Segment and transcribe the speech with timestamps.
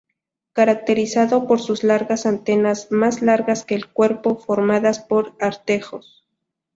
[0.53, 6.25] Caracterizado por sus largas antenas, más largas que el cuerpo, formadas por artejos.